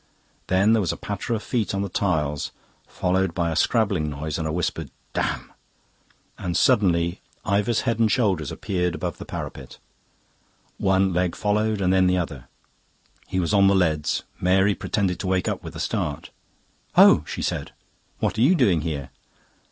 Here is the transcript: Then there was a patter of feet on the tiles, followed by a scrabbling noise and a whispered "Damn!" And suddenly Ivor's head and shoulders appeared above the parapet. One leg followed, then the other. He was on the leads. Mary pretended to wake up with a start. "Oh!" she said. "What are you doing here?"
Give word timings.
Then 0.47 0.73
there 0.73 0.81
was 0.81 0.91
a 0.91 0.97
patter 0.97 1.35
of 1.35 1.43
feet 1.43 1.75
on 1.75 1.83
the 1.83 1.87
tiles, 1.87 2.49
followed 2.87 3.35
by 3.35 3.51
a 3.51 3.55
scrabbling 3.55 4.09
noise 4.09 4.39
and 4.39 4.47
a 4.47 4.51
whispered 4.51 4.89
"Damn!" 5.13 5.51
And 6.39 6.57
suddenly 6.57 7.21
Ivor's 7.45 7.81
head 7.81 7.99
and 7.99 8.11
shoulders 8.11 8.51
appeared 8.51 8.95
above 8.95 9.19
the 9.19 9.25
parapet. 9.25 9.77
One 10.79 11.13
leg 11.13 11.35
followed, 11.35 11.81
then 11.81 12.07
the 12.07 12.17
other. 12.17 12.45
He 13.27 13.39
was 13.39 13.53
on 13.53 13.67
the 13.67 13.75
leads. 13.75 14.23
Mary 14.39 14.73
pretended 14.73 15.19
to 15.19 15.27
wake 15.27 15.47
up 15.47 15.61
with 15.63 15.75
a 15.75 15.79
start. 15.79 16.31
"Oh!" 16.97 17.23
she 17.27 17.43
said. 17.43 17.71
"What 18.17 18.39
are 18.39 18.41
you 18.41 18.55
doing 18.55 18.81
here?" 18.81 19.11